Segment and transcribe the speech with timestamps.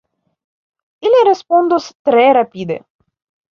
[1.09, 2.83] Ili respondos tre rapide!